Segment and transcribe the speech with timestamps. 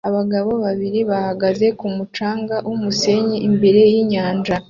[0.09, 4.55] Abagabo babiri bahagaze ku mucanga wumusenyi imbere yinyanja